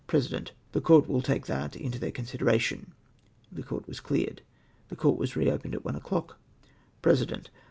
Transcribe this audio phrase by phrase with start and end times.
[0.07, 2.87] President.— "The Court will take that into their con sideration."
[3.51, 4.41] The Court was cleared.
[4.89, 6.39] The Court was re opened at one o'clock.
[7.03, 7.51] President.